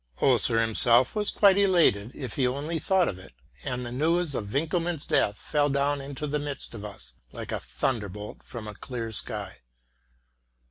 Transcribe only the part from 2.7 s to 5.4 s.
thought of it, and the news of Winckelmann's death